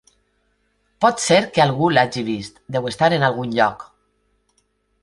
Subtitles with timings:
[1.05, 3.87] Pot ser que algú l'hagi vist; deu estar en algun lloc.